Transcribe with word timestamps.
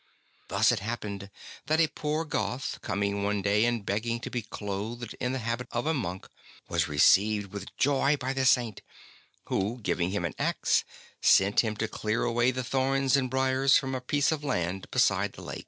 Thus 0.47 0.71
it 0.71 0.79
happened 0.79 1.29
that 1.67 1.79
a 1.79 1.85
poor 1.85 2.25
Goth, 2.25 2.79
coming 2.81 3.21
one 3.23 3.43
day 3.43 3.65
and 3.65 3.85
begging 3.85 4.19
to 4.21 4.31
be 4.31 4.41
clothed 4.41 5.15
in 5.19 5.31
the 5.31 5.37
habit 5.37 5.67
of 5.69 5.85
a 5.85 5.93
monk, 5.93 6.27
was 6.67 6.87
received 6.87 7.53
with 7.53 7.77
joy 7.77 8.17
by 8.17 8.33
the 8.33 8.45
Saint, 8.45 8.81
who, 9.45 9.79
giving 9.83 10.09
him 10.09 10.25
an 10.25 10.33
axe, 10.39 10.83
set 11.21 11.59
him 11.59 11.75
to 11.75 11.87
clear 11.87 12.23
away 12.23 12.49
the 12.49 12.63
thorns 12.63 13.15
and 13.15 13.29
briers 13.29 13.77
from 13.77 13.93
a 13.93 14.01
piece 14.01 14.31
of 14.31 14.43
land 14.43 14.89
beside 14.89 15.33
the 15.33 15.43
lake. 15.43 15.59